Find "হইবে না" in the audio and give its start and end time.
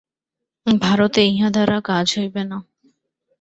2.17-2.57